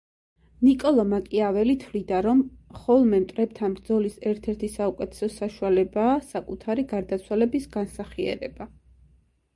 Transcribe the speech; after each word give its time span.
ნიკოლო 0.67 1.03
მაკიაველი 1.09 1.75
თვლიდა, 1.83 2.21
რომ 2.27 2.41
ხოლმე 2.79 3.19
მტრებთან 3.25 3.77
ბრძოლის 3.81 4.17
ერთ-ერთი 4.33 4.71
საუკეთესო 4.79 5.31
საშუალებაა 5.37 6.19
საკუთარი 6.33 6.89
გარდაცვალების 6.95 7.73
განსახიერება. 7.79 8.73